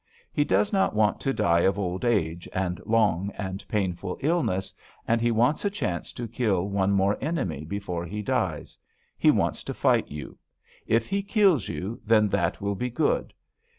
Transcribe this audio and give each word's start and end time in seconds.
He 0.33 0.43
does 0.43 0.73
not 0.73 0.95
want 0.95 1.19
to 1.19 1.31
die 1.31 1.59
of 1.59 1.77
old 1.77 2.03
age 2.03 2.49
and 2.53 2.81
long 2.87 3.29
and 3.37 3.63
painful 3.67 4.17
illness, 4.21 4.73
and 5.07 5.21
he 5.21 5.29
wants 5.29 5.63
a 5.63 5.69
chance 5.69 6.11
to 6.13 6.27
kill 6.27 6.67
one 6.69 6.91
more 6.91 7.19
enemy 7.21 7.65
before 7.65 8.03
he 8.07 8.23
dies. 8.23 8.79
He 9.15 9.29
wants 9.29 9.61
to 9.61 9.75
fight 9.75 10.09
you. 10.09 10.39
If 10.87 11.05
he 11.05 11.21
kills 11.21 11.69
you, 11.69 12.01
then 12.03 12.29
that 12.29 12.59
will 12.59 12.73
be 12.73 12.89
good. 12.89 13.31